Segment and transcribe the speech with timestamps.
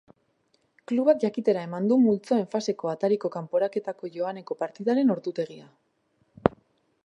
[0.91, 5.71] Klubak jakitera eman du multzoen faseko ataraiko kanporaketako joaneko partidaren ordutegia.